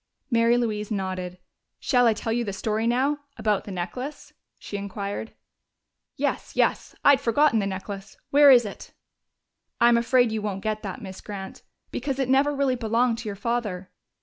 Mary 0.31 0.57
Louise 0.57 0.89
nodded. 0.89 1.37
"Shall 1.79 2.07
I 2.07 2.15
tell 2.15 2.33
you 2.33 2.43
the 2.43 2.53
story 2.53 2.87
now 2.87 3.19
about 3.37 3.65
the 3.65 3.71
necklace?" 3.71 4.33
she 4.57 4.75
inquired. 4.75 5.35
"Yes, 6.15 6.55
yes. 6.55 6.95
I 7.05 7.11
had 7.11 7.21
forgotten 7.21 7.59
the 7.59 7.67
necklace. 7.67 8.17
Where 8.31 8.49
is 8.49 8.65
it?" 8.65 8.93
"I'm 9.79 9.97
afraid 9.97 10.31
you 10.31 10.41
won't 10.41 10.63
get 10.63 10.81
that, 10.81 11.03
Miss 11.03 11.21
Grant, 11.21 11.61
because 11.91 12.17
it 12.17 12.29
never 12.29 12.51
really 12.55 12.75
belonged 12.75 13.19
to 13.19 13.29
your 13.29 13.35
father." 13.35 13.91